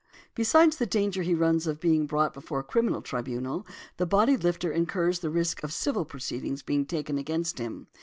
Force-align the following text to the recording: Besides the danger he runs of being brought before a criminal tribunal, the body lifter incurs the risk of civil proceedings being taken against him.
Besides 0.33 0.77
the 0.77 0.87
danger 0.87 1.21
he 1.21 1.35
runs 1.35 1.67
of 1.67 1.79
being 1.79 2.07
brought 2.07 2.33
before 2.33 2.61
a 2.61 2.63
criminal 2.63 3.03
tribunal, 3.03 3.67
the 3.97 4.07
body 4.07 4.35
lifter 4.35 4.71
incurs 4.71 5.19
the 5.19 5.29
risk 5.29 5.63
of 5.63 5.71
civil 5.71 6.05
proceedings 6.05 6.63
being 6.63 6.87
taken 6.87 7.19
against 7.19 7.59
him. 7.59 7.85